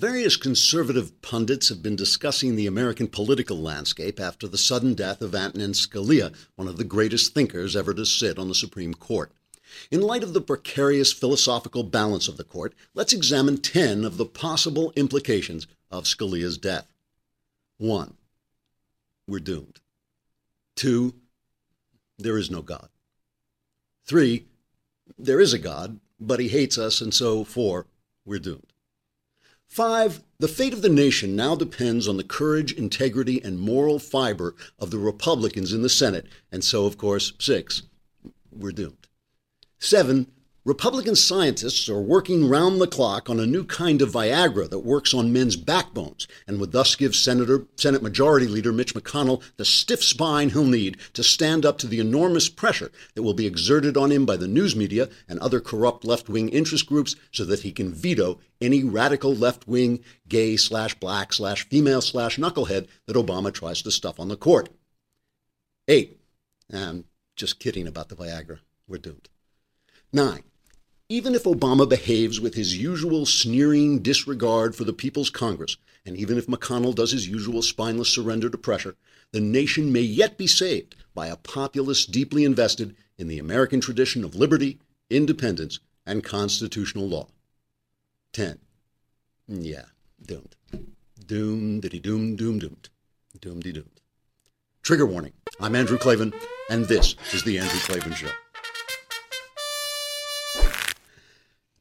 [0.00, 5.34] Various conservative pundits have been discussing the American political landscape after the sudden death of
[5.34, 9.30] Antonin Scalia, one of the greatest thinkers ever to sit on the Supreme Court.
[9.90, 14.24] In light of the precarious philosophical balance of the court, let's examine 10 of the
[14.24, 16.90] possible implications of Scalia's death.
[17.76, 18.14] 1.
[19.28, 19.80] We're doomed.
[20.76, 21.12] 2.
[22.18, 22.88] There is no God.
[24.06, 24.46] 3.
[25.18, 27.84] There is a God, but he hates us, and so 4.
[28.24, 28.72] We're doomed.
[29.70, 34.56] Five, the fate of the nation now depends on the courage, integrity, and moral fiber
[34.80, 36.26] of the Republicans in the Senate.
[36.50, 37.84] And so, of course, six,
[38.50, 39.06] we're doomed.
[39.78, 40.26] Seven,
[40.66, 45.14] Republican scientists are working round the clock on a new kind of Viagra that works
[45.14, 50.04] on men's backbones and would thus give Senator, Senate Majority Leader Mitch McConnell the stiff
[50.04, 54.12] spine he'll need to stand up to the enormous pressure that will be exerted on
[54.12, 57.72] him by the news media and other corrupt left wing interest groups so that he
[57.72, 63.50] can veto any radical left wing gay slash black slash female slash knucklehead that Obama
[63.50, 64.68] tries to stuff on the court.
[65.88, 66.20] Eight,
[66.70, 68.58] I'm just kidding about the Viagra.
[68.86, 69.30] We're doomed.
[70.12, 70.42] Nine,
[71.10, 76.38] even if Obama behaves with his usual sneering disregard for the People's Congress, and even
[76.38, 78.94] if McConnell does his usual spineless surrender to pressure,
[79.32, 84.22] the nation may yet be saved by a populace deeply invested in the American tradition
[84.22, 84.78] of liberty,
[85.10, 87.26] independence, and constitutional law.
[88.32, 88.60] 10.
[89.48, 89.86] Yeah,
[90.24, 90.54] doomed.
[91.26, 92.88] Doomed, diddy doomed, doomed, doomed.
[93.40, 94.00] Doomed, doomed.
[94.84, 95.32] Trigger warning.
[95.58, 96.32] I'm Andrew Klavan,
[96.70, 98.28] and this is The Andrew Klavan Show.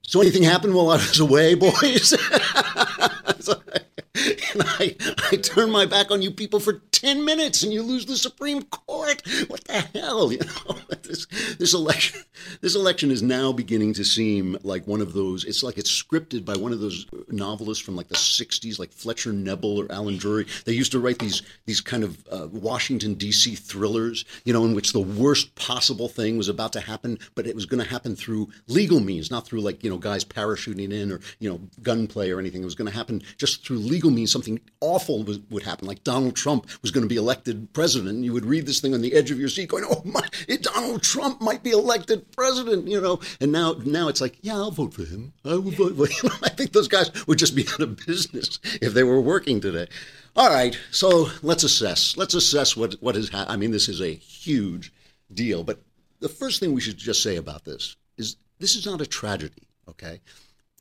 [0.10, 2.16] So anything happened while I was away, boys?
[4.60, 4.96] and I,
[5.32, 8.64] I turn my back on you people for 10 minutes and you lose the Supreme
[8.64, 9.22] Court.
[9.48, 10.32] What the hell?
[10.32, 11.26] You know, this,
[11.58, 12.22] this election,
[12.62, 16.44] this election is now beginning to seem like one of those, it's like it's scripted
[16.44, 20.46] by one of those novelists from like the 60s, like Fletcher Knebel or Allen Drury.
[20.66, 23.56] They used to write these, these kind of uh, Washington, D.C.
[23.56, 27.56] thrillers, you know, in which the worst possible thing was about to happen, but it
[27.56, 31.12] was going to happen through legal means, not through like, you know, guys parachuting in
[31.12, 32.62] or, you know, gunplay or anything.
[32.62, 34.32] It was going to happen just through legal means.
[34.32, 34.49] Something
[34.80, 38.24] awful was, would happen, like Donald Trump was going to be elected president.
[38.24, 40.22] You would read this thing on the edge of your seat going, oh, my,
[40.62, 43.20] Donald Trump might be elected president, you know.
[43.40, 45.34] And now now it's like, yeah, I'll vote for him.
[45.46, 46.32] I will vote for him.
[46.44, 49.88] I think those guys would just be out of business if they were working today.
[50.36, 52.16] All right, so let's assess.
[52.16, 53.54] Let's assess what, what is happening.
[53.54, 54.94] I mean, this is a huge
[55.34, 55.64] deal.
[55.64, 55.82] But
[56.20, 59.68] the first thing we should just say about this is this is not a tragedy,
[59.88, 60.22] okay?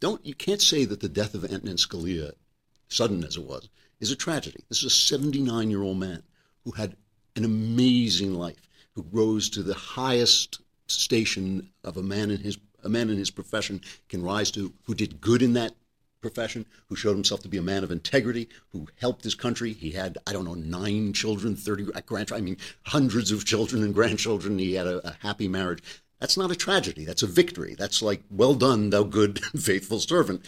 [0.00, 2.32] Don't you can't say that the death of Antonin Scalia,
[2.88, 3.68] sudden as it was,
[4.00, 4.64] is a tragedy.
[4.68, 6.22] This is a 79 year old man
[6.64, 6.96] who had
[7.36, 12.88] an amazing life, who rose to the highest station of a man in his a
[12.88, 15.74] man in his profession can rise to, who did good in that
[16.20, 19.72] profession, who showed himself to be a man of integrity, who helped his country.
[19.72, 23.82] He had, I don't know, nine children, 30 uh, grandchildren, I mean, hundreds of children
[23.82, 24.58] and grandchildren.
[24.58, 25.82] He had a, a happy marriage.
[26.20, 27.04] That's not a tragedy.
[27.04, 27.74] That's a victory.
[27.78, 30.44] That's like, well done, thou good faithful servant.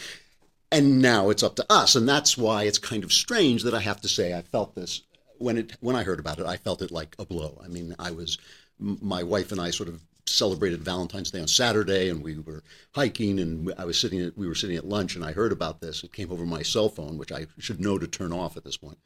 [0.72, 1.96] And now it's up to us.
[1.96, 5.02] And that's why it's kind of strange that I have to say I felt this
[5.38, 6.46] when it when I heard about it.
[6.46, 7.60] I felt it like a blow.
[7.64, 8.38] I mean, I was
[8.78, 12.62] my wife and I sort of celebrated Valentine's Day on Saturday, and we were
[12.94, 15.80] hiking, and I was sitting at we were sitting at lunch, and I heard about
[15.80, 16.04] this.
[16.04, 18.76] It came over my cell phone, which I should know to turn off at this
[18.76, 18.98] point.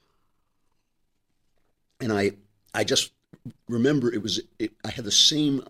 [2.01, 2.33] And I
[2.75, 3.13] I just
[3.69, 5.65] remember it was it, I had the same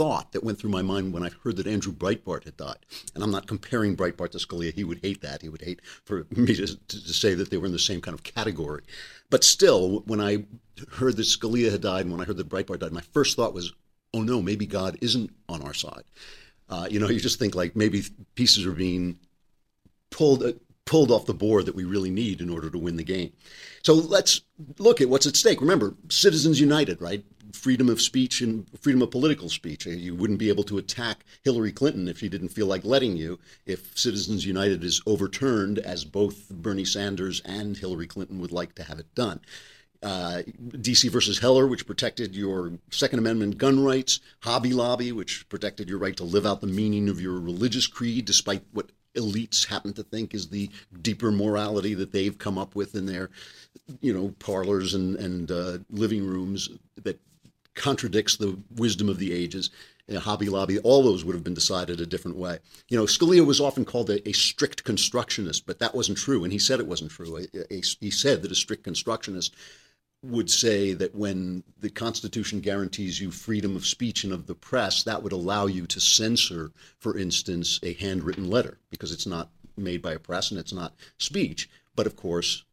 [0.00, 2.86] thought that went through my mind when I heard that Andrew Breitbart had died.
[3.14, 4.72] And I'm not comparing Breitbart to Scalia.
[4.72, 5.42] He would hate that.
[5.42, 8.00] He would hate for me to, to, to say that they were in the same
[8.00, 8.80] kind of category.
[9.28, 10.44] But still, when I
[10.92, 13.52] heard that Scalia had died and when I heard that Breitbart died, my first thought
[13.52, 13.74] was,
[14.14, 16.04] oh no, maybe God isn't on our side.
[16.70, 18.02] Uh, you know, you just think like maybe
[18.36, 19.18] pieces are being
[20.08, 20.42] pulled
[20.90, 23.32] pulled off the board that we really need in order to win the game.
[23.84, 24.40] So let's
[24.76, 25.60] look at what's at stake.
[25.60, 27.24] Remember, Citizens United, right?
[27.52, 29.84] freedom of speech and freedom of political speech.
[29.84, 33.16] Uh, you wouldn't be able to attack Hillary Clinton if she didn't feel like letting
[33.16, 33.40] you.
[33.66, 38.84] If Citizens United is overturned, as both Bernie Sanders and Hillary Clinton would like to
[38.84, 39.40] have it done.
[40.02, 45.88] Uh, DC versus Heller, which protected your Second Amendment gun rights, Hobby Lobby, which protected
[45.88, 49.92] your right to live out the meaning of your religious creed, despite what elites happen
[49.94, 50.70] to think is the
[51.02, 53.30] deeper morality that they've come up with in their,
[54.00, 56.68] you know, parlors and and uh, living rooms
[57.02, 57.20] that
[57.74, 59.70] contradicts the wisdom of the ages.
[60.10, 62.58] Uh, Hobby Lobby, all those would have been decided a different way.
[62.88, 66.52] You know, Scalia was often called a, a strict constructionist, but that wasn't true, and
[66.52, 67.36] he said it wasn't true.
[67.36, 67.42] A,
[67.72, 69.54] a, he said that a strict constructionist
[70.22, 75.02] would say that when the Constitution guarantees you freedom of speech and of the press,
[75.04, 80.02] that would allow you to censor, for instance, a handwritten letter because it's not made
[80.02, 81.70] by a press and it's not speech.
[81.96, 82.64] But of course,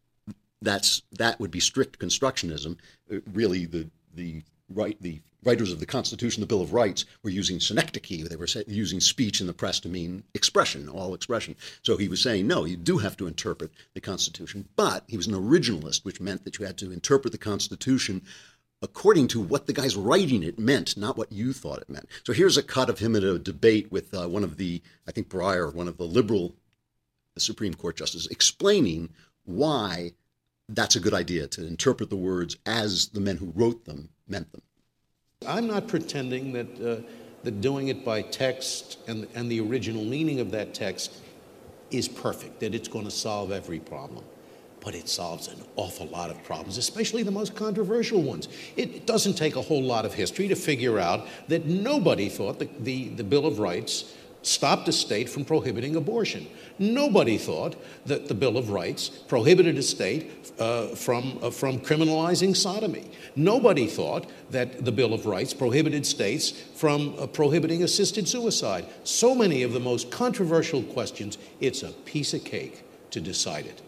[0.62, 2.78] that's that would be strict constructionism.
[3.12, 7.30] Uh, really, the the right the writers of the Constitution, the Bill of Rights, were
[7.30, 8.28] using synecdoche.
[8.28, 11.56] They were using speech in the press to mean expression, all expression.
[11.84, 14.68] So he was saying, no, you do have to interpret the Constitution.
[14.76, 18.24] But he was an originalist, which meant that you had to interpret the Constitution
[18.82, 22.08] according to what the guys writing it meant, not what you thought it meant.
[22.24, 25.12] So here's a cut of him in a debate with uh, one of the, I
[25.12, 26.56] think Breyer, one of the liberal
[27.38, 29.10] Supreme Court justices, explaining
[29.46, 30.12] why
[30.70, 34.52] that's a good idea to interpret the words as the men who wrote them meant
[34.52, 34.62] them.
[35.48, 37.02] I'm not pretending that, uh,
[37.44, 41.14] that doing it by text and, and the original meaning of that text
[41.92, 44.26] is perfect, that it's going to solve every problem.
[44.82, 48.48] But it solves an awful lot of problems, especially the most controversial ones.
[48.76, 52.70] It doesn't take a whole lot of history to figure out that nobody thought the,
[52.80, 54.14] the, the Bill of Rights
[54.48, 56.48] stopped a state from prohibiting abortion.
[56.80, 62.56] Nobody thought that the Bill of Rights prohibited a state uh, from, uh, from criminalizing
[62.56, 63.12] sodomy.
[63.36, 68.86] Nobody thought that the Bill of Rights prohibited states from uh, prohibiting assisted suicide.
[69.04, 73.82] So many of the most controversial questions, it's a piece of cake to decide it.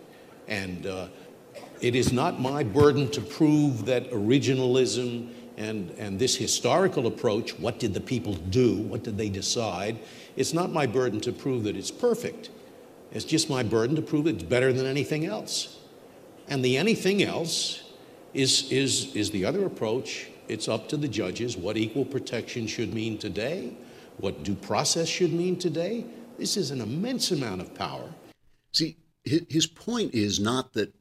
[0.47, 1.07] And uh,
[1.79, 5.29] it is not my burden to prove that originalism
[5.59, 9.99] and, and this historical approach, what did the people do, what did they decide,
[10.35, 12.49] it's not my burden to prove that it's perfect.
[13.11, 15.79] It's just my burden to prove it's better than anything else.
[16.47, 17.83] And the anything else
[18.33, 20.27] is, is, is the other approach.
[20.47, 23.73] It's up to the judges what equal protection should mean today,
[24.17, 26.05] what due process should mean today.
[26.37, 28.09] This is an immense amount of power.
[28.73, 30.93] See, his point is not that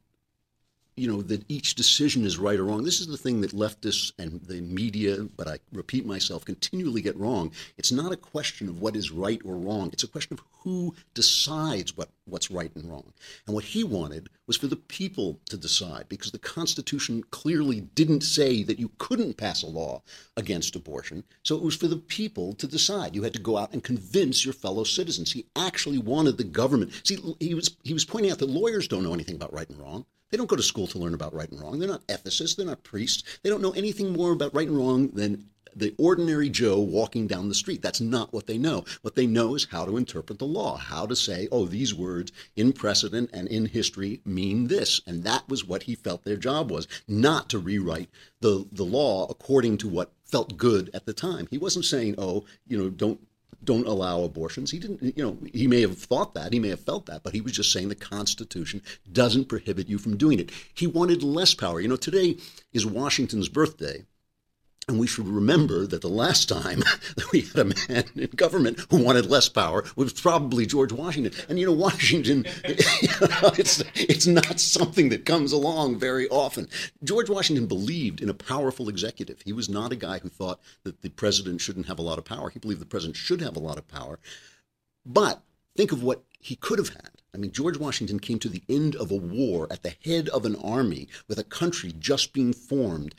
[0.99, 2.85] you know that each decision is right or wrong.
[2.85, 7.17] This is the thing that leftists and the media, but I repeat myself, continually get
[7.17, 7.53] wrong.
[7.77, 9.91] It's not a question of what is right or wrong.
[9.93, 13.13] It's a question of who decides what, what's right and wrong.
[13.47, 18.23] And what he wanted was for the people to decide, because the Constitution clearly didn't
[18.23, 20.03] say that you couldn't pass a law
[20.37, 21.25] against abortion.
[21.43, 23.15] So it was for the people to decide.
[23.15, 25.33] You had to go out and convince your fellow citizens.
[25.33, 26.93] He actually wanted the government.
[27.05, 29.79] See, he was he was pointing out that lawyers don't know anything about right and
[29.79, 30.07] wrong.
[30.31, 31.79] They don't go to school to learn about right and wrong.
[31.79, 32.57] They're not ethicists.
[32.57, 33.39] They're not priests.
[33.43, 37.49] They don't know anything more about right and wrong than the ordinary Joe walking down
[37.49, 37.83] the street.
[37.83, 38.85] That's not what they know.
[39.03, 42.33] What they know is how to interpret the law, how to say, oh, these words
[42.57, 45.01] in precedent and in history mean this.
[45.07, 48.11] And that was what he felt their job was, not to rewrite
[48.41, 51.47] the, the law according to what felt good at the time.
[51.51, 53.21] He wasn't saying, oh, you know, don't
[53.65, 54.71] don't allow abortions.
[54.71, 57.35] He didn't, you know, he may have thought that, he may have felt that, but
[57.35, 60.51] he was just saying the Constitution doesn't prohibit you from doing it.
[60.75, 61.81] He wanted less power.
[61.81, 62.37] You know, today
[62.73, 64.05] is Washington's birthday.
[64.89, 66.79] And we should remember that the last time
[67.17, 71.39] that we had a man in government who wanted less power was probably George Washington.
[71.49, 72.75] And you know, Washington, you
[73.21, 76.69] know, it's it's not something that comes along very often.
[77.05, 79.43] George Washington believed in a powerful executive.
[79.43, 82.25] He was not a guy who thought that the president shouldn't have a lot of
[82.25, 82.49] power.
[82.49, 84.19] He believed the president should have a lot of power.
[85.05, 85.43] But
[85.77, 87.11] think of what he could have had.
[87.35, 90.47] I mean, George Washington came to the end of a war at the head of
[90.47, 93.15] an army with a country just being formed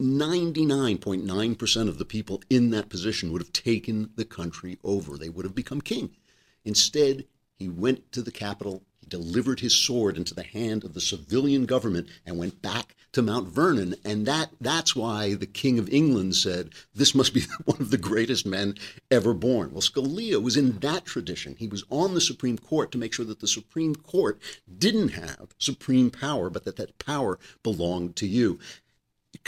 [0.00, 5.18] 99.9% of the people in that position would have taken the country over.
[5.18, 6.16] They would have become king.
[6.64, 11.00] Instead, he went to the capital, he delivered his sword into the hand of the
[11.02, 13.94] civilian government and went back to Mount Vernon.
[14.02, 17.98] And that that's why the King of England said, This must be one of the
[17.98, 18.76] greatest men
[19.10, 19.72] ever born.
[19.72, 21.56] Well, Scalia was in that tradition.
[21.58, 24.40] He was on the Supreme Court to make sure that the Supreme Court
[24.78, 28.58] didn't have supreme power, but that that power belonged to you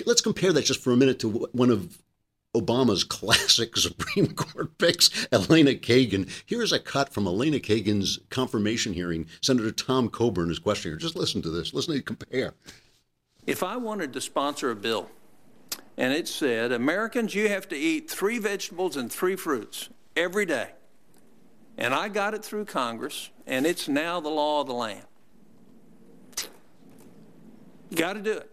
[0.07, 1.99] let's compare that just for a minute to one of
[2.55, 6.29] Obama's classic Supreme Court picks, Elena Kagan.
[6.47, 9.27] Here's a cut from Elena Kagan's confirmation hearing.
[9.41, 11.01] Senator Tom Coburn is questioning her.
[11.01, 11.73] Just listen to this.
[11.75, 12.55] Listen to compare.
[13.47, 15.11] If I wanted to sponsor a bill
[15.97, 20.71] and it said, Americans, you have to eat three vegetables and three fruits every day,
[21.77, 25.07] and I got it through Congress, and it's now the law of the land,
[27.91, 28.52] you got to do it.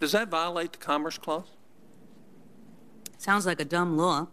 [0.00, 1.48] Does that violate the Commerce Clause?
[3.18, 4.28] Sounds like a dumb law.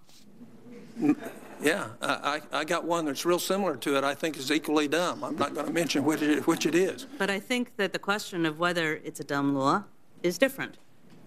[1.62, 4.04] Yeah, I, I got one that's real similar to it.
[4.04, 5.24] I think is equally dumb.
[5.24, 7.06] I'm not going to mention which it, which it is.
[7.18, 9.86] But I think that the question of whether it's a dumb law
[10.22, 10.78] is different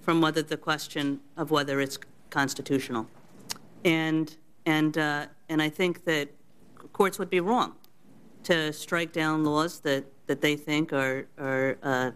[0.01, 1.99] from whether the question of whether it's
[2.31, 3.09] constitutional.
[3.85, 6.29] And and uh, and I think that
[6.93, 7.75] courts would be wrong
[8.45, 12.11] to strike down laws that, that they think are are uh,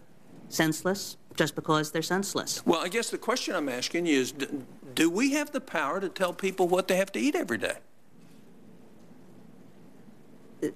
[0.48, 2.64] senseless just because they're senseless.
[2.66, 4.34] Well, I guess the question I'm asking you is
[4.94, 7.78] do we have the power to tell people what they have to eat every day?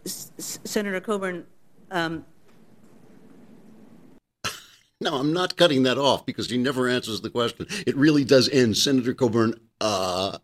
[0.04, 1.46] Senator Coburn,
[1.90, 2.24] um,
[5.00, 7.66] no, I'm not cutting that off because he never answers the question.
[7.86, 8.76] It really does end.
[8.76, 10.38] Senator Coburn, uh,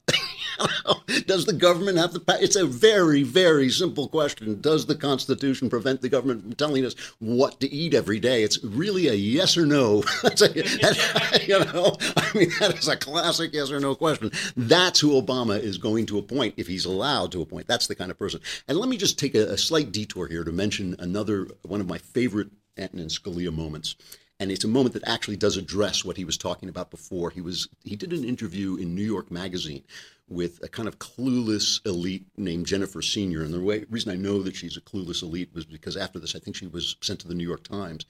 [1.26, 2.38] does the government have the power?
[2.40, 4.60] It's a very, very simple question.
[4.60, 8.42] Does the Constitution prevent the government from telling us what to eat every day?
[8.42, 10.02] It's really a yes or no.
[10.22, 14.30] That's a, that, you know, I mean, that is a classic yes or no question.
[14.56, 17.66] That's who Obama is going to appoint if he's allowed to appoint.
[17.66, 18.40] That's the kind of person.
[18.68, 21.88] And let me just take a, a slight detour here to mention another one of
[21.88, 23.96] my favorite Antonin Scalia moments
[24.42, 27.30] and it's a moment that actually does address what he was talking about before.
[27.30, 29.84] He was he did an interview in New York Magazine
[30.28, 34.42] with a kind of clueless elite named Jennifer Senior, and the way, reason I know
[34.42, 37.28] that she's a clueless elite was because after this, I think she was sent to
[37.28, 38.04] the New York Times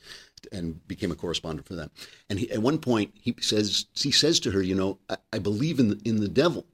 [0.51, 1.91] and became a correspondent for them.
[2.31, 5.39] And he, at one point, he says he says to her, "You know, I, I
[5.39, 6.65] believe in the, in the devil,"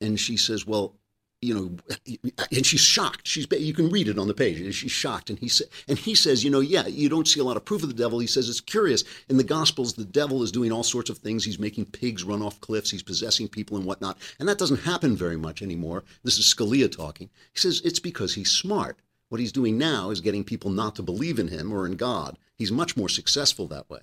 [0.00, 0.94] and she says, "Well."
[1.42, 2.16] You know,
[2.52, 3.26] and she's shocked.
[3.26, 4.74] She's you can read it on the page.
[4.74, 7.44] She's shocked, and he sa- and he says, you know, yeah, you don't see a
[7.44, 8.20] lot of proof of the devil.
[8.20, 9.94] He says it's curious in the Gospels.
[9.94, 11.44] The devil is doing all sorts of things.
[11.44, 12.92] He's making pigs run off cliffs.
[12.92, 16.04] He's possessing people and whatnot, and that doesn't happen very much anymore.
[16.22, 17.28] This is Scalia talking.
[17.52, 19.00] He says it's because he's smart.
[19.28, 22.38] What he's doing now is getting people not to believe in him or in God.
[22.54, 24.02] He's much more successful that way.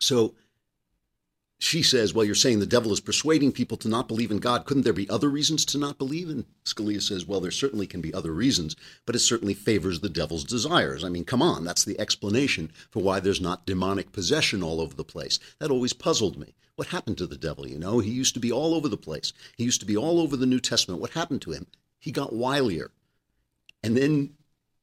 [0.00, 0.34] So
[1.58, 4.64] she says, Well, you're saying the devil is persuading people to not believe in God.
[4.64, 6.28] Couldn't there be other reasons to not believe?
[6.28, 10.08] And Scalia says, Well, there certainly can be other reasons, but it certainly favors the
[10.08, 11.02] devil's desires.
[11.02, 14.94] I mean, come on, that's the explanation for why there's not demonic possession all over
[14.94, 15.40] the place.
[15.58, 16.54] That always puzzled me.
[16.76, 17.66] What happened to the devil?
[17.66, 20.20] You know, he used to be all over the place, he used to be all
[20.20, 21.00] over the New Testament.
[21.00, 21.66] What happened to him?
[21.98, 22.90] He got wilier.
[23.82, 24.34] And then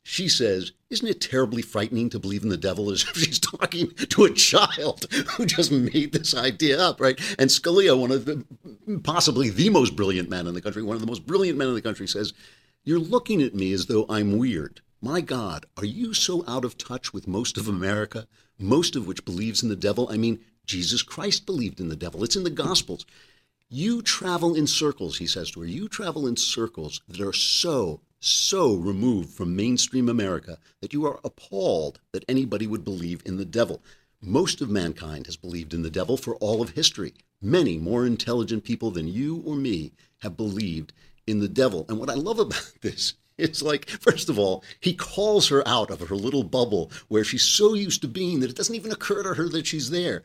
[0.08, 3.90] she says, Isn't it terribly frightening to believe in the devil as if she's talking
[3.96, 7.20] to a child who just made this idea up, right?
[7.40, 8.46] And Scalia, one of the
[9.04, 11.74] possibly the most brilliant man in the country, one of the most brilliant men in
[11.74, 12.34] the country, says,
[12.84, 14.82] You're looking at me as though I'm weird.
[15.02, 18.28] My God, are you so out of touch with most of America,
[18.60, 20.08] most of which believes in the devil?
[20.12, 22.24] I mean, Jesus Christ believed in the devil.
[22.24, 23.08] It's in the Gospels.
[23.70, 25.66] You travel in circles, he says to her.
[25.66, 31.20] You travel in circles that are so so removed from mainstream America that you are
[31.24, 33.82] appalled that anybody would believe in the devil.
[34.22, 37.14] Most of mankind has believed in the devil for all of history.
[37.42, 40.94] Many more intelligent people than you or me have believed
[41.28, 41.86] in the devil.
[41.90, 45.92] And what I love about this it's like, first of all, he calls her out
[45.92, 49.24] of her little bubble where she's so used to being that it doesn't even occur
[49.24, 50.24] to her that she's there.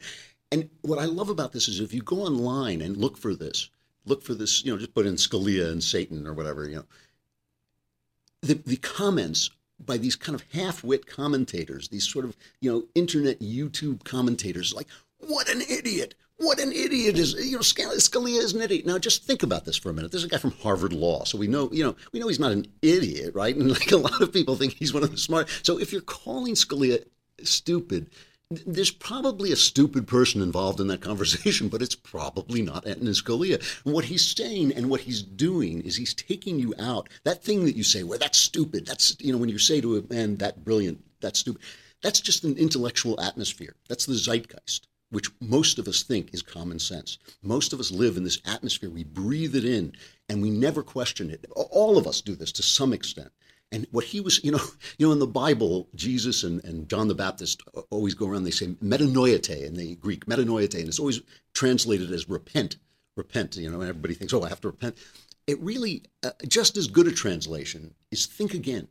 [0.52, 3.69] And what I love about this is if you go online and look for this,
[4.04, 6.85] look for this, you know, just put in Scalia and Satan or whatever, you know,
[8.42, 9.50] the, the comments
[9.85, 14.87] by these kind of half-wit commentators, these sort of you know internet YouTube commentators, like
[15.18, 18.87] what an idiot, what an idiot is you know Scalia is an idiot.
[18.87, 20.11] Now just think about this for a minute.
[20.11, 22.52] There's a guy from Harvard Law, so we know you know we know he's not
[22.52, 23.56] an idiot, right?
[23.56, 25.49] And like a lot of people think he's one of the smart.
[25.62, 27.04] So if you're calling Scalia
[27.42, 28.11] stupid,
[28.50, 33.62] there's probably a stupid person involved in that conversation, but it's probably not Antonin Scalia.
[33.85, 37.09] And what he's saying and what he's doing is he's taking you out.
[37.23, 38.87] That thing that you say, well, that's stupid.
[38.87, 41.62] That's, you know, when you say to a man, that brilliant, that's stupid.
[42.02, 43.76] That's just an intellectual atmosphere.
[43.88, 47.19] That's the zeitgeist, which most of us think is common sense.
[47.42, 48.90] Most of us live in this atmosphere.
[48.90, 49.92] We breathe it in
[50.28, 51.47] and we never question it.
[51.54, 53.30] All of us do this to some extent.
[53.72, 54.60] And what he was, you know,
[54.98, 58.44] you know, in the Bible, Jesus and, and John the Baptist always go around.
[58.44, 61.20] They say metanoete in the Greek, metanoete, and it's always
[61.54, 62.76] translated as repent,
[63.16, 63.56] repent.
[63.56, 64.96] You know, and everybody thinks, oh, I have to repent.
[65.46, 68.88] It really, uh, just as good a translation is think again,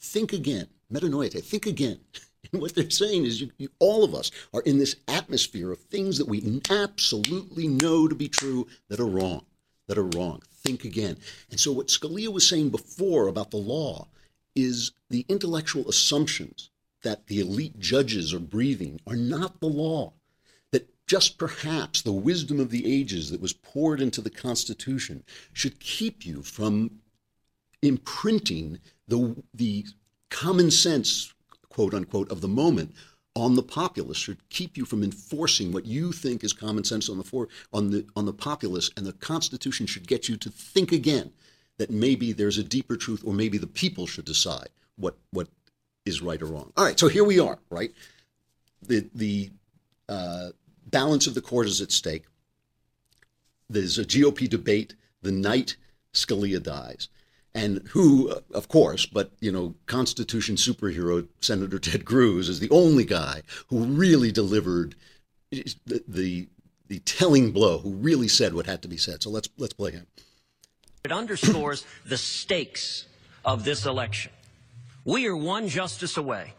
[0.00, 2.00] think again, metanoete, think again.
[2.52, 5.78] And what they're saying is, you, you, all of us are in this atmosphere of
[5.78, 9.44] things that we absolutely know to be true that are wrong,
[9.88, 11.16] that are wrong think again.
[11.50, 14.08] And so, what Scalia was saying before about the law
[14.54, 16.70] is the intellectual assumptions
[17.02, 20.12] that the elite judges are breathing are not the law.
[20.72, 25.80] That just perhaps the wisdom of the ages that was poured into the Constitution should
[25.80, 27.00] keep you from
[27.82, 29.86] imprinting the, the
[30.28, 31.32] common sense,
[31.68, 32.94] quote unquote, of the moment
[33.36, 37.18] on the populace should keep you from enforcing what you think is common sense on
[37.18, 40.90] the for, on the on the populace and the constitution should get you to think
[40.92, 41.32] again
[41.78, 45.48] that maybe there's a deeper truth or maybe the people should decide what what
[46.04, 46.72] is right or wrong.
[46.76, 47.92] All right so here we are right?
[48.82, 49.50] The the
[50.08, 50.50] uh,
[50.86, 52.24] balance of the court is at stake.
[53.68, 55.76] There's a gop debate the night
[56.12, 57.08] scalia dies
[57.54, 63.04] and who, of course, but you know, Constitution superhero Senator Ted Cruz is the only
[63.04, 64.94] guy who really delivered
[65.50, 66.48] the, the
[66.88, 69.22] the telling blow, who really said what had to be said.
[69.22, 70.06] So let's let's play him.
[71.04, 73.06] It underscores the stakes
[73.44, 74.32] of this election.
[75.04, 76.52] We are one justice away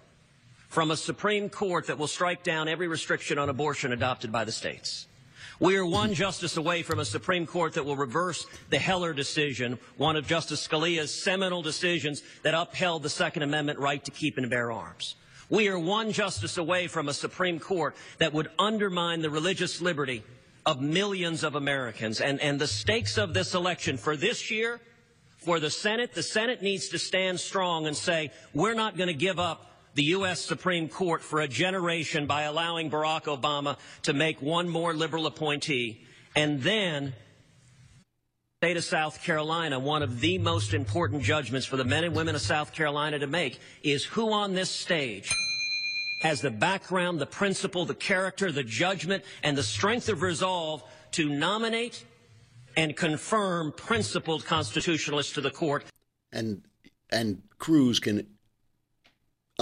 [0.67, 4.51] from a Supreme Court that will strike down every restriction on abortion adopted by the
[4.51, 5.07] states.
[5.62, 9.77] We are one justice away from a Supreme Court that will reverse the Heller decision,
[9.96, 14.50] one of Justice Scalia's seminal decisions that upheld the Second Amendment right to keep and
[14.50, 15.18] bear arms.
[15.51, 20.24] We are one justice away from a Supreme Court that would undermine the religious liberty
[20.65, 22.22] of millions of Americans.
[22.22, 24.82] And, and the stakes of this election for this year,
[25.38, 29.13] for the Senate, the Senate needs to stand strong and say, we're not going to
[29.13, 30.39] give up the U.S.
[30.39, 36.05] Supreme Court for a generation by allowing Barack Obama to make one more liberal appointee.
[36.36, 37.13] And then,
[38.62, 42.36] state of South Carolina, one of the most important judgments for the men and women
[42.36, 45.33] of South Carolina to make is who on this stage
[46.21, 51.27] has the background, the principle, the character, the judgment, and the strength of resolve to
[51.27, 52.05] nominate
[52.77, 55.83] and confirm principled constitutionalists to the court.
[56.31, 56.62] And
[57.10, 58.25] and Cruz can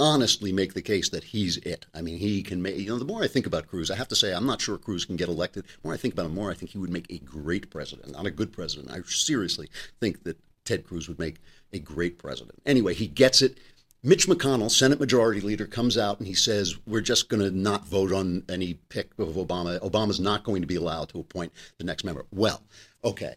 [0.00, 1.86] honestly make the case that he's it.
[1.94, 4.08] I mean, he can make, you know, the more I think about Cruz, I have
[4.08, 5.64] to say, I'm not sure Cruz can get elected.
[5.64, 8.12] The more I think about him, more I think he would make a great president,
[8.12, 8.90] not a good president.
[8.90, 9.68] I seriously
[10.00, 11.36] think that Ted Cruz would make
[11.72, 12.62] a great president.
[12.64, 13.58] Anyway, he gets it.
[14.02, 17.86] Mitch McConnell, Senate Majority Leader, comes out and he says, We're just going to not
[17.86, 19.78] vote on any pick of Obama.
[19.80, 22.24] Obama's not going to be allowed to appoint the next member.
[22.30, 22.62] Well,
[23.04, 23.34] okay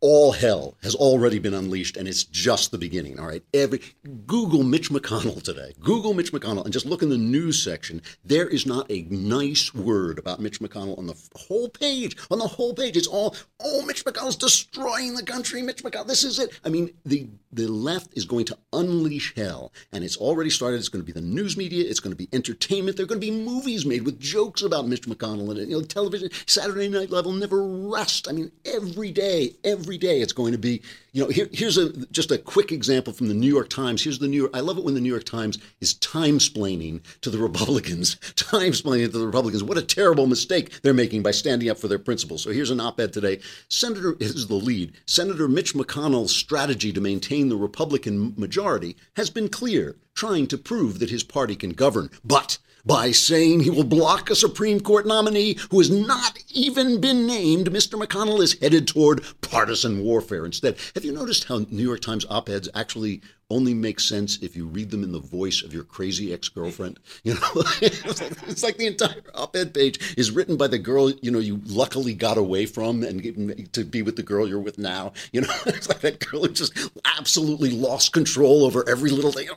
[0.00, 3.42] all hell has already been unleashed and it's just the beginning all right?
[3.52, 3.80] Every
[4.26, 5.74] google mitch mcconnell today.
[5.80, 8.02] Google mitch mcconnell and just look in the news section.
[8.24, 12.46] There is not a nice word about mitch mcconnell on the whole page on the
[12.46, 12.96] whole page.
[12.96, 15.62] It's all oh mitch mcconnell's destroying the country.
[15.62, 16.58] Mitch mcconnell this is it.
[16.64, 19.72] I mean the the left is going to unleash hell.
[19.92, 20.78] And it's already started.
[20.78, 21.88] It's going to be the news media.
[21.88, 22.96] It's going to be entertainment.
[22.96, 25.82] There are going to be movies made with jokes about mitch mcconnell and you know
[25.82, 28.28] television saturday night level never rest.
[28.28, 31.90] I mean every day every day it's going to be you know here, here's a
[32.08, 34.02] just a quick example from the new york times.
[34.02, 37.02] Here's the new york i love it when the new york times is time splaining
[37.22, 39.64] to the republicans time splaining to the republicans.
[39.64, 42.42] What a terrible mistake they're making by standing up for their principles.
[42.42, 43.40] So here's an op-ed today.
[43.68, 44.92] Senator is the lead.
[45.06, 50.98] Senator mitch mcconnell's strategy to maintain the republican majority has been clear trying to prove
[50.98, 55.58] that his party can govern but by saying he will block a Supreme Court nominee
[55.70, 58.02] who has not even been named, Mr.
[58.02, 60.76] McConnell is headed toward partisan warfare instead.
[60.94, 64.66] Have you noticed how New York Times op eds actually only make sense if you
[64.66, 66.98] read them in the voice of your crazy ex-girlfriend.
[67.24, 67.40] You know,
[67.82, 71.38] it's, like, it's like the entire op-ed page is written by the girl you know
[71.38, 75.12] you luckily got away from and to be with the girl you're with now.
[75.32, 79.48] You know, it's like that girl who just absolutely lost control over every little thing.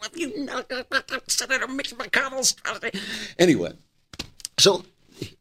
[1.27, 2.56] Senator Mitch McConnell's
[3.38, 3.73] anyway.
[4.58, 4.86] So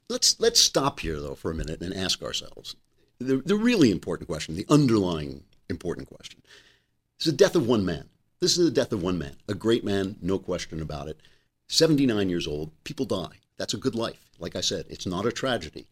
[0.08, 2.76] let's let's stop here though for a minute and ask ourselves
[3.18, 6.42] the, the really important question, the underlying important question.
[7.16, 8.08] It's the death of one man.
[8.40, 11.20] This is the death of one man, a great man, no question about it.
[11.68, 13.36] 79 years old, people die.
[13.58, 14.30] That's a good life.
[14.38, 15.86] Like I said, it's not a tragedy.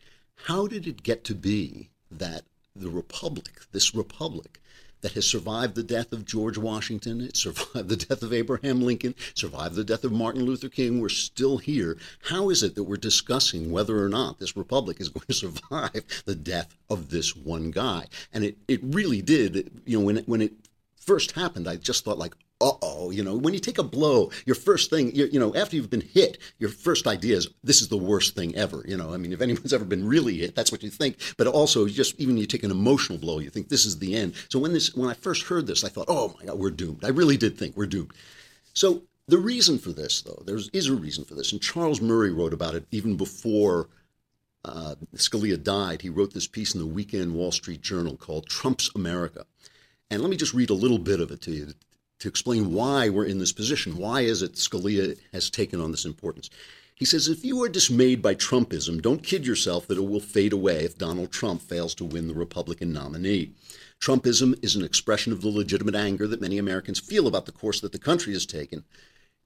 [0.47, 4.61] How did it get to be that the republic, this republic,
[5.03, 9.15] that has survived the death of George Washington, it survived the death of Abraham Lincoln,
[9.35, 11.03] survived the death of Martin Luther King.
[11.03, 11.99] We're still here.
[12.31, 16.03] How is it that we're discussing whether or not this republic is going to survive
[16.25, 18.07] the death of this one guy?
[18.33, 20.55] And it, it really did, you know, when it, when it
[21.09, 24.31] first happened, I just thought like, uh oh, you know, when you take a blow,
[24.45, 27.81] your first thing, you, you know, after you've been hit, your first idea is this
[27.81, 28.85] is the worst thing ever.
[28.87, 31.17] You know, I mean, if anyone's ever been really hit, that's what you think.
[31.39, 34.35] But also, just even you take an emotional blow, you think this is the end.
[34.51, 37.07] So when this, when I first heard this, I thought, oh my God, we're doomed.
[37.07, 38.13] I really did think we're doomed.
[38.75, 42.33] So the reason for this, though, there is a reason for this, and Charles Murray
[42.33, 43.89] wrote about it even before
[44.65, 46.03] uh, Scalia died.
[46.03, 49.47] He wrote this piece in the Weekend Wall Street Journal called "Trump's America."
[50.11, 51.75] And let me just read a little bit of it to you
[52.21, 53.97] to explain why we're in this position.
[53.97, 56.49] Why is it Scalia has taken on this importance?
[56.95, 60.53] He says, if you are dismayed by Trumpism, don't kid yourself that it will fade
[60.53, 63.53] away if Donald Trump fails to win the Republican nominee.
[64.01, 67.81] Trumpism is an expression of the legitimate anger that many Americans feel about the course
[67.81, 68.85] that the country has taken.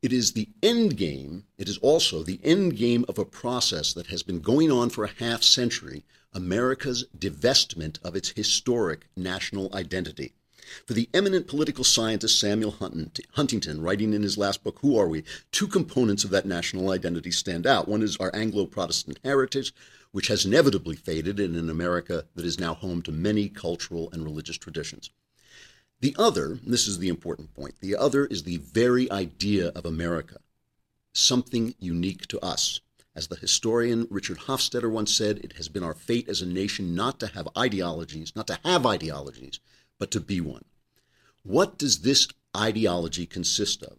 [0.01, 4.07] It is the end game, it is also the end game of a process that
[4.07, 10.33] has been going on for a half century America's divestment of its historic national identity.
[10.87, 12.77] For the eminent political scientist Samuel
[13.33, 15.25] Huntington, writing in his last book, Who Are We?
[15.51, 17.89] Two components of that national identity stand out.
[17.89, 19.75] One is our Anglo Protestant heritage,
[20.13, 24.25] which has inevitably faded in an America that is now home to many cultural and
[24.25, 25.11] religious traditions.
[26.01, 30.39] The other, this is the important point, the other is the very idea of America,
[31.13, 32.81] something unique to us.
[33.15, 36.95] As the historian Richard Hofstadter once said, it has been our fate as a nation
[36.95, 39.61] not to have ideologies, not to have ideologies,
[40.03, 40.65] but to be one.
[41.45, 43.99] What does this ideology consist of.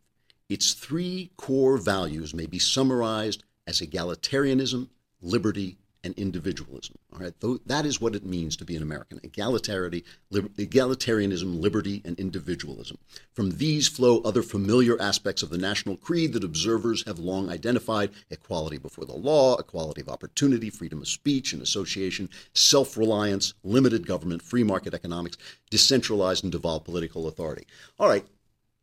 [0.50, 4.90] Its three core values may be summarized as egalitarianism,
[5.22, 6.98] liberty, and individualism.
[7.14, 7.34] All right,
[7.66, 12.98] that is what it means to be an American: egalitarianism, liberty, and individualism.
[13.34, 18.12] From these flow other familiar aspects of the national creed that observers have long identified:
[18.30, 24.42] equality before the law, equality of opportunity, freedom of speech and association, self-reliance, limited government,
[24.42, 25.38] free market economics,
[25.70, 27.66] decentralized and devolved political authority.
[27.98, 28.26] All right,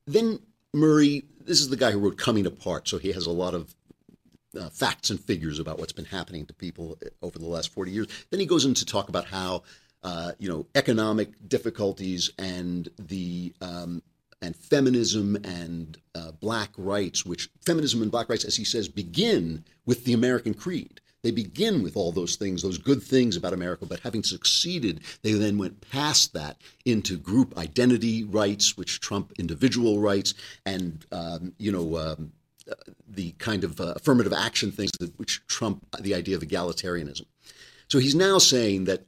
[0.06, 0.40] then
[0.72, 1.24] Murray.
[1.42, 3.74] This is the guy who wrote Coming Apart, so he has a lot of
[4.58, 7.90] uh, facts and figures about what's been happening to people uh, over the last 40
[7.90, 8.06] years.
[8.30, 9.62] Then he goes into talk about how,
[10.02, 14.02] uh, you know, economic difficulties and the um,
[14.42, 19.64] and feminism and uh, black rights, which feminism and black rights, as he says, begin
[19.84, 21.00] with the American creed.
[21.22, 25.32] They begin with all those things, those good things about America, but having succeeded, they
[25.32, 30.32] then went past that into group identity rights, which trump individual rights,
[30.64, 32.32] and um, you know um,
[33.14, 37.26] the kind of uh, affirmative action things that, which trump the idea of egalitarianism.
[37.88, 39.06] So he's now saying that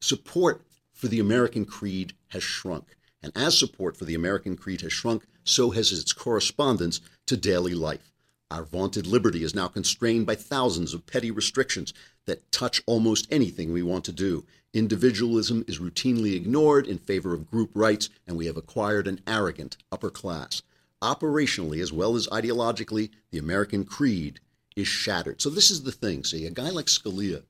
[0.00, 2.96] support for the American creed has shrunk.
[3.22, 7.74] And as support for the American creed has shrunk, so has its correspondence to daily
[7.74, 8.12] life.
[8.50, 11.92] Our vaunted liberty is now constrained by thousands of petty restrictions
[12.26, 14.44] that touch almost anything we want to do.
[14.72, 19.76] Individualism is routinely ignored in favor of group rights, and we have acquired an arrogant
[19.90, 20.62] upper class
[21.02, 24.40] operationally as well as ideologically, the American creed
[24.76, 25.40] is shattered.
[25.40, 26.24] So this is the thing.
[26.24, 27.42] See, a guy like Scalia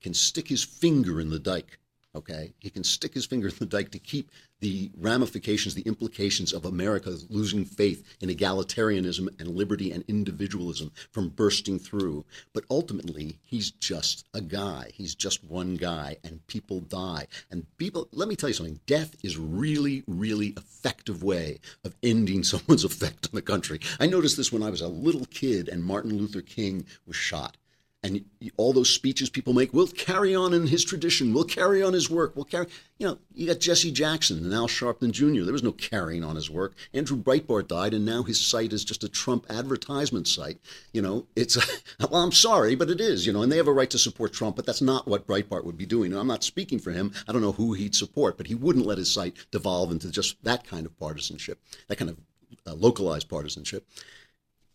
[0.00, 1.78] can stick his finger in the dike
[2.16, 6.54] Okay, he can stick his finger in the dike to keep the ramifications, the implications
[6.54, 12.24] of America losing faith in egalitarianism and liberty and individualism from bursting through.
[12.54, 14.92] But ultimately, he's just a guy.
[14.94, 17.26] He's just one guy, and people die.
[17.50, 22.42] And people, let me tell you something death is really, really effective way of ending
[22.44, 23.78] someone's effect on the country.
[24.00, 27.58] I noticed this when I was a little kid and Martin Luther King was shot
[28.06, 28.24] and
[28.56, 31.34] all those speeches people make, we'll carry on in his tradition.
[31.34, 32.36] We'll carry on his work.
[32.36, 32.66] We'll carry,
[32.98, 35.42] you know, you got Jesse Jackson and Al Sharpton Jr.
[35.42, 36.74] There was no carrying on his work.
[36.94, 40.60] Andrew Breitbart died, and now his site is just a Trump advertisement site.
[40.92, 41.56] You know, it's,
[42.00, 44.32] well, I'm sorry, but it is, you know, and they have a right to support
[44.32, 46.12] Trump, but that's not what Breitbart would be doing.
[46.12, 47.12] And I'm not speaking for him.
[47.26, 50.42] I don't know who he'd support, but he wouldn't let his site devolve into just
[50.44, 52.18] that kind of partisanship, that kind of
[52.66, 53.84] uh, localized partisanship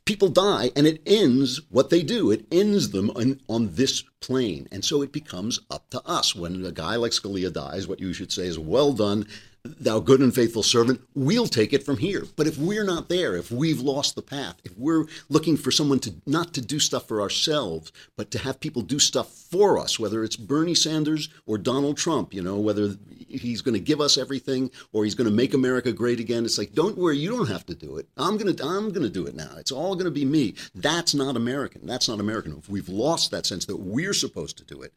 [0.06, 2.32] people die and it ends what they do.
[2.32, 4.68] It ends them on, on this plane.
[4.72, 6.36] And so it becomes up to us.
[6.36, 9.28] When a guy like Scalia dies, what you should say is, well done
[9.64, 12.26] thou good and faithful servant, we'll take it from here.
[12.36, 16.00] But if we're not there, if we've lost the path, if we're looking for someone
[16.00, 20.00] to not to do stuff for ourselves, but to have people do stuff for us,
[20.00, 22.96] whether it's Bernie Sanders or Donald Trump, you know, whether
[23.28, 26.58] he's going to give us everything or he's going to make America great again, it's
[26.58, 28.08] like, don't worry, you don't have to do it.
[28.18, 29.52] I'm going to I'm going to do it now.
[29.58, 30.56] It's all going to be me.
[30.74, 31.86] That's not American.
[31.86, 32.58] That's not American.
[32.58, 34.94] If we've lost that sense that we're supposed to do it,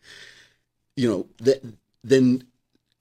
[0.96, 1.62] you know, that
[2.02, 2.44] then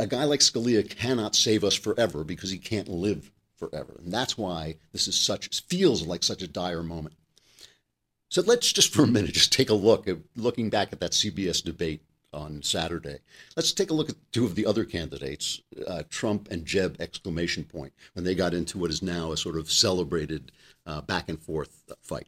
[0.04, 3.96] a guy like Scalia cannot save us forever because he can't live forever.
[4.04, 7.16] And that's why this is such feels like such a dire moment.
[8.30, 11.12] So let's just for a minute just take a look at looking back at that
[11.12, 13.20] CBS debate on Saturday.
[13.56, 17.64] Let's take a look at two of the other candidates, uh, Trump and Jeb exclamation
[17.64, 20.52] point, when they got into what is now a sort of celebrated
[20.86, 22.28] uh, back and forth fight.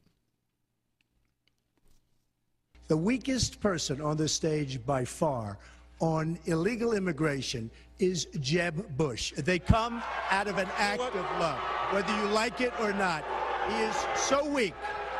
[2.88, 5.58] The weakest person on the stage by far
[6.00, 9.34] on illegal immigration is Jeb Bush.
[9.38, 11.60] They come out of an act of love,
[11.92, 13.24] whether you like it or not.
[13.70, 14.74] He is so weak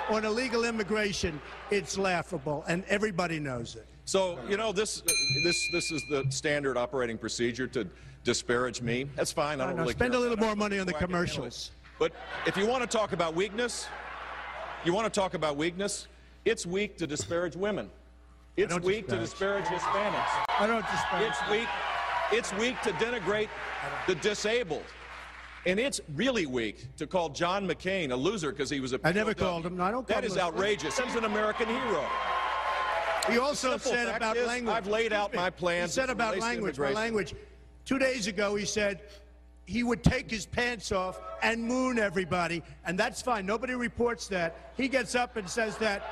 [0.10, 3.88] on illegal immigration, it's laughable, and everybody knows it.
[4.06, 5.02] So, you know, this
[5.44, 7.88] this this is the standard operating procedure to
[8.24, 9.10] disparage me.
[9.16, 9.62] That's fine.
[9.62, 11.72] I don't really spend a little more money on the commercials.
[11.98, 12.12] But
[12.46, 13.88] if you want to talk about weakness,
[14.84, 16.08] you want to talk about weakness,
[16.44, 17.90] it's weak to disparage women.
[18.58, 19.10] It's weak disparage.
[19.10, 20.46] to disparage Hispanics.
[20.60, 21.30] I don't disparage.
[21.30, 21.68] It's weak.
[22.32, 23.50] It's weak to denigrate
[24.08, 24.86] the disabled.
[25.66, 29.00] And it's really weak to call John McCain a loser because he was a.
[29.04, 29.78] I never called him.
[29.78, 30.08] No, I don't.
[30.08, 30.98] That is outrageous.
[30.98, 32.06] He's an American hero.
[33.30, 34.76] He also said about is, language.
[34.76, 35.96] I've laid out my plans.
[35.96, 36.78] He said about language.
[36.78, 37.34] My language.
[37.84, 39.02] Two days ago, he said
[39.66, 43.46] he would take his pants off and moon everybody, and that's fine.
[43.46, 44.74] Nobody reports that.
[44.78, 46.04] He gets up and says that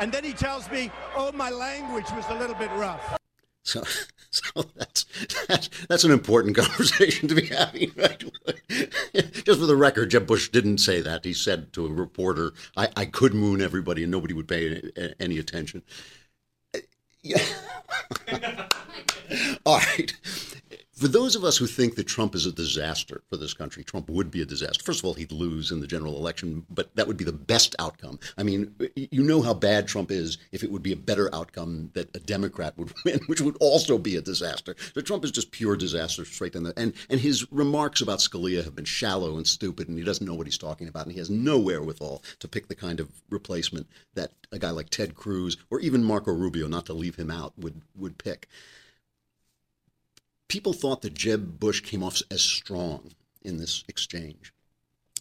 [0.00, 3.18] and then he tells me, oh, my language was a little bit rough.
[3.62, 3.82] So,
[4.30, 5.06] so that's,
[5.48, 7.92] that's, that's an important conversation to be having.
[7.96, 8.24] Right?
[9.44, 11.24] Just for the record, Jeb Bush didn't say that.
[11.24, 14.82] He said to a reporter, I, I could moon everybody and nobody would pay
[15.18, 15.82] any attention.
[17.22, 17.42] Yeah.
[19.64, 20.14] All right.
[20.94, 24.08] For those of us who think that Trump is a disaster for this country, Trump
[24.08, 24.82] would be a disaster.
[24.84, 27.74] First of all, he'd lose in the general election, but that would be the best
[27.80, 28.20] outcome.
[28.38, 31.90] I mean, you know how bad Trump is if it would be a better outcome
[31.94, 34.76] that a Democrat would win, which would also be a disaster.
[34.94, 38.62] So Trump is just pure disaster straight in the and and his remarks about Scalia
[38.62, 41.18] have been shallow and stupid, and he doesn't know what he's talking about, and he
[41.18, 45.56] has no wherewithal to pick the kind of replacement that a guy like Ted Cruz
[45.70, 48.48] or even Marco Rubio, not to leave him out, would would pick
[50.48, 54.52] people thought that Jeb Bush came off as strong in this exchange.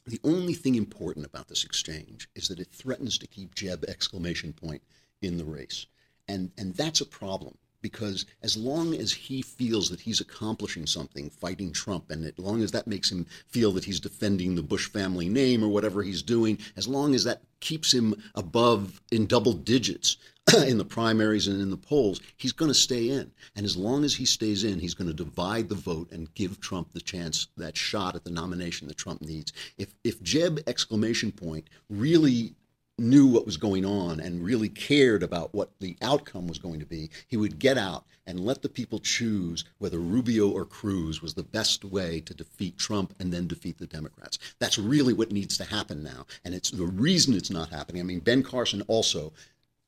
[0.06, 4.54] The only thing important about this exchange is that it threatens to keep Jeb exclamation
[4.54, 4.82] point
[5.22, 5.86] in the race.
[6.28, 11.30] And and that's a problem because as long as he feels that he's accomplishing something
[11.30, 14.90] fighting Trump, and as long as that makes him feel that he's defending the Bush
[14.90, 19.54] family name or whatever he's doing, as long as that keeps him above in double
[19.54, 20.18] digits
[20.68, 23.32] in the primaries and in the polls, he's going to stay in.
[23.56, 26.60] And as long as he stays in, he's going to divide the vote and give
[26.60, 29.54] Trump the chance, that shot at the nomination that Trump needs.
[29.78, 32.56] If if Jeb exclamation point really
[33.00, 36.86] knew what was going on and really cared about what the outcome was going to
[36.86, 41.34] be, he would get out and let the people choose whether Rubio or Cruz was
[41.34, 44.38] the best way to defeat Trump and then defeat the Democrats.
[44.60, 46.26] That's really what needs to happen now.
[46.46, 48.02] And it's the reason it's not happening.
[48.02, 49.34] I mean, Ben Carson also,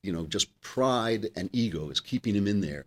[0.06, 2.86] you know, just pride and ego is keeping him in there.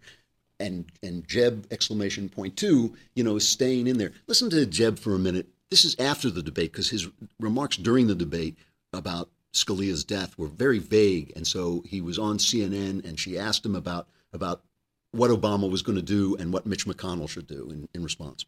[0.61, 4.13] And and Jeb exclamation point two, you know, is staying in there.
[4.27, 5.47] Listen to Jeb for a minute.
[5.71, 8.57] This is after the debate because his remarks during the debate
[8.93, 13.65] about Scalia's death were very vague, and so he was on CNN, and she asked
[13.65, 14.63] him about about
[15.13, 18.45] what Obama was going to do and what Mitch McConnell should do in, in response.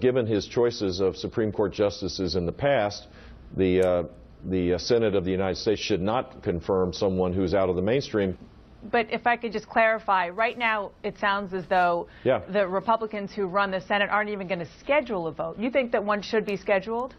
[0.00, 3.08] Given his choices of Supreme Court justices in the past,
[3.56, 4.02] the uh,
[4.44, 7.82] the uh, Senate of the United States should not confirm someone who's out of the
[7.82, 8.36] mainstream.
[8.92, 12.42] But if I could just clarify, right now it sounds as though yeah.
[12.52, 15.58] the Republicans who run the Senate aren't even going to schedule a vote.
[15.58, 17.14] You think that one should be scheduled?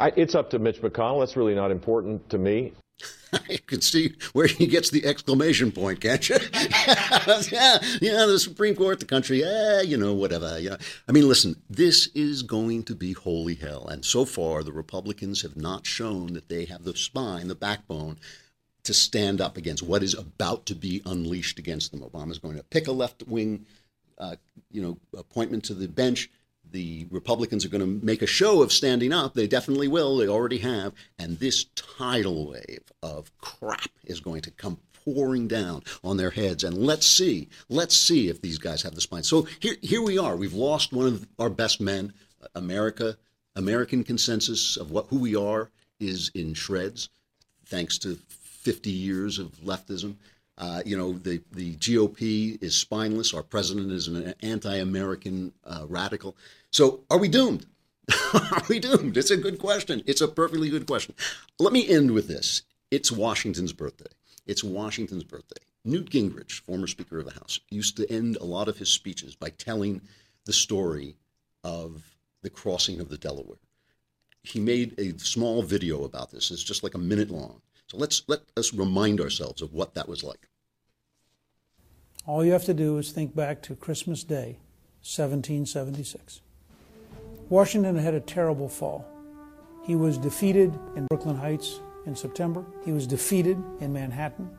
[0.00, 1.20] I, it's up to Mitch McConnell.
[1.20, 2.72] That's really not important to me.
[3.48, 6.36] you can see where he gets the exclamation point, can't you?
[7.50, 10.58] yeah, yeah, the Supreme Court, the country, yeah, you know, whatever.
[10.58, 10.76] Yeah.
[11.08, 13.86] I mean, listen, this is going to be holy hell.
[13.88, 18.18] And so far, the Republicans have not shown that they have the spine, the backbone
[18.84, 22.00] to stand up against what is about to be unleashed against them.
[22.00, 23.66] Obama's going to pick a left wing,
[24.18, 24.36] uh,
[24.70, 26.30] you know, appointment to the bench
[26.74, 29.32] the Republicans are going to make a show of standing up.
[29.32, 30.16] They definitely will.
[30.16, 30.92] They already have.
[31.20, 36.64] And this tidal wave of crap is going to come pouring down on their heads.
[36.64, 39.22] And let's see, let's see if these guys have the spine.
[39.22, 40.34] So here, here we are.
[40.34, 42.12] We've lost one of our best men.
[42.56, 43.16] America,
[43.54, 47.08] American consensus of what who we are is in shreds,
[47.66, 50.16] thanks to 50 years of leftism.
[50.56, 53.34] Uh, you know, the, the GOP is spineless.
[53.34, 56.36] Our president is an anti American uh, radical.
[56.70, 57.66] So are we doomed?
[58.34, 59.16] are we doomed?
[59.16, 60.02] It's a good question.
[60.06, 61.14] It's a perfectly good question.
[61.58, 64.10] Let me end with this it's Washington's birthday.
[64.46, 65.60] It's Washington's birthday.
[65.84, 69.34] Newt Gingrich, former Speaker of the House, used to end a lot of his speeches
[69.34, 70.00] by telling
[70.44, 71.16] the story
[71.62, 73.58] of the crossing of the Delaware.
[74.42, 76.50] He made a small video about this.
[76.50, 77.62] It's just like a minute long.
[77.94, 80.48] So let's let us remind ourselves of what that was like.
[82.26, 84.58] All you have to do is think back to Christmas Day,
[85.02, 86.40] 1776.
[87.48, 89.06] Washington had a terrible fall.
[89.84, 92.64] He was defeated in Brooklyn Heights in September.
[92.84, 94.50] He was defeated in Manhattan.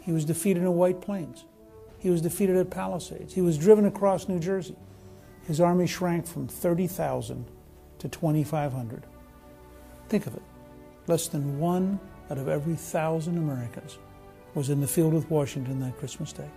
[0.00, 1.46] He was defeated in White Plains.
[1.98, 3.34] He was defeated at Palisades.
[3.34, 4.76] He was driven across New Jersey.
[5.42, 7.46] His army shrank from 30,000
[7.98, 9.06] to 2,500.
[10.08, 10.42] Think of it.
[11.08, 11.98] Less than one
[12.30, 13.98] out of every thousand Americans
[14.54, 16.48] was in the field with Washington that Christmas Day.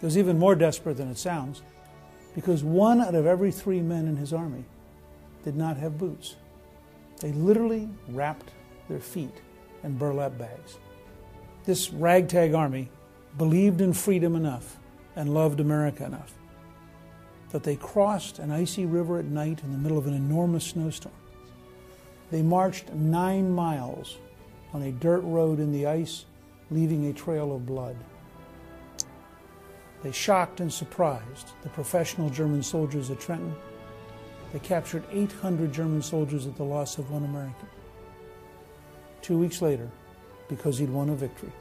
[0.00, 1.62] It was even more desperate than it sounds
[2.34, 4.64] because one out of every three men in his army
[5.44, 6.36] did not have boots.
[7.20, 8.50] They literally wrapped
[8.88, 9.42] their feet
[9.82, 10.78] in burlap bags.
[11.64, 12.90] This ragtag army
[13.36, 14.78] believed in freedom enough
[15.16, 16.32] and loved America enough
[17.50, 21.14] that they crossed an icy river at night in the middle of an enormous snowstorm.
[22.30, 24.18] They marched nine miles
[24.72, 26.24] on a dirt road in the ice,
[26.70, 27.96] leaving a trail of blood.
[30.02, 33.54] They shocked and surprised the professional German soldiers at Trenton.
[34.52, 37.68] They captured 800 German soldiers at the loss of one American.
[39.22, 39.88] Two weeks later,
[40.48, 41.52] because he'd won a victory,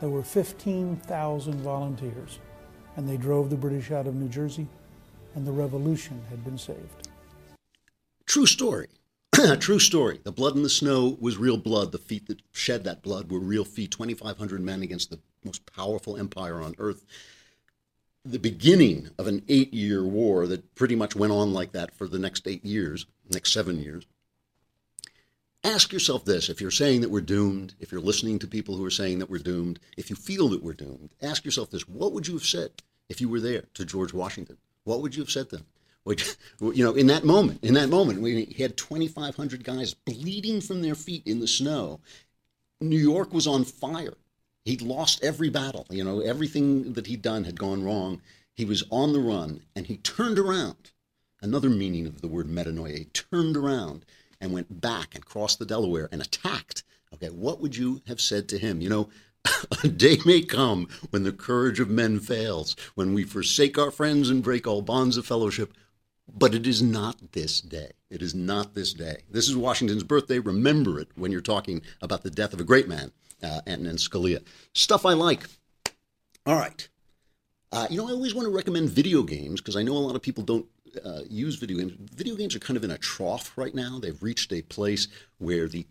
[0.00, 2.38] there were 15,000 volunteers,
[2.96, 4.68] and they drove the British out of New Jersey,
[5.34, 7.08] and the revolution had been saved.
[8.26, 8.88] True story.
[9.60, 10.20] True story.
[10.22, 11.92] The blood in the snow was real blood.
[11.92, 13.90] The feet that shed that blood were real feet.
[13.90, 17.04] 2,500 men against the most powerful empire on earth.
[18.24, 22.06] the beginning of an eight year war that pretty much went on like that for
[22.06, 24.04] the next eight years, next seven years.
[25.64, 28.84] Ask yourself this if you're saying that we're doomed, if you're listening to people who
[28.84, 32.12] are saying that we're doomed, if you feel that we're doomed, ask yourself this what
[32.12, 34.58] would you have said if you were there to George Washington?
[34.84, 35.64] What would you have said him?
[36.04, 40.82] Which, you know, in that moment, in that moment, we had 2,500 guys bleeding from
[40.82, 42.00] their feet in the snow.
[42.80, 44.14] New York was on fire.
[44.64, 45.86] He'd lost every battle.
[45.90, 48.20] You know, everything that he'd done had gone wrong.
[48.54, 50.90] He was on the run, and he turned around.
[51.40, 52.98] Another meaning of the word metanoia.
[52.98, 54.04] He turned around
[54.40, 56.82] and went back and crossed the Delaware and attacked.
[57.14, 58.80] Okay, what would you have said to him?
[58.80, 59.08] You know,
[59.84, 64.30] a day may come when the courage of men fails, when we forsake our friends
[64.30, 65.72] and break all bonds of fellowship.
[66.28, 67.92] But it is not this day.
[68.10, 69.22] It is not this day.
[69.30, 70.38] This is Washington's birthday.
[70.38, 74.42] Remember it when you're talking about the death of a great man uh, and Scalia.
[74.74, 75.46] Stuff I like.
[76.46, 76.88] All right.
[77.70, 80.14] Uh, you know, I always want to recommend video games because I know a lot
[80.14, 80.66] of people don't
[81.04, 81.92] uh, use video games.
[82.14, 83.98] Video games are kind of in a trough right now.
[83.98, 85.08] They've reached a place
[85.38, 85.86] where the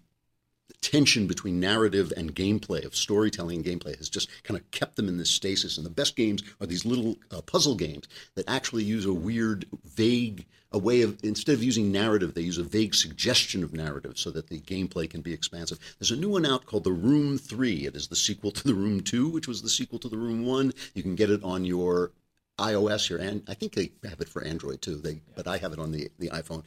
[0.91, 5.07] tension between narrative and gameplay, of storytelling and gameplay, has just kind of kept them
[5.07, 5.77] in this stasis.
[5.77, 9.65] And the best games are these little uh, puzzle games that actually use a weird,
[9.85, 14.17] vague, a way of, instead of using narrative, they use a vague suggestion of narrative
[14.17, 15.79] so that the gameplay can be expansive.
[15.97, 17.85] There's a new one out called The Room 3.
[17.85, 20.45] It is the sequel to The Room 2, which was the sequel to The Room
[20.45, 20.73] 1.
[20.93, 22.11] You can get it on your
[22.59, 24.97] iOS, your and I think they have it for Android too.
[24.97, 26.63] They, but I have it on the the iPhone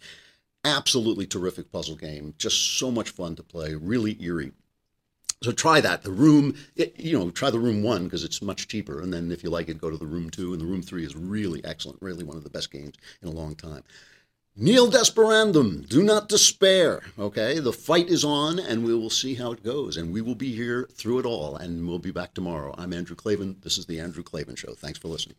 [0.64, 2.34] absolutely terrific puzzle game.
[2.38, 3.74] Just so much fun to play.
[3.74, 4.52] Really eerie.
[5.42, 6.02] So try that.
[6.02, 9.30] The room, it, you know, try the room one because it's much cheaper, and then
[9.30, 10.52] if you like it, go to the room two.
[10.52, 12.00] And the room three is really excellent.
[12.00, 13.82] Really one of the best games in a long time.
[14.56, 15.86] Nil desperandum.
[15.88, 17.02] Do not despair.
[17.18, 19.96] Okay, the fight is on, and we will see how it goes.
[19.96, 21.56] And we will be here through it all.
[21.56, 22.74] And we'll be back tomorrow.
[22.78, 23.56] I'm Andrew Klavan.
[23.62, 24.74] This is the Andrew Klavan Show.
[24.74, 25.36] Thanks for listening.